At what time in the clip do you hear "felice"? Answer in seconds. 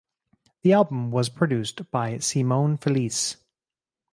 2.77-3.37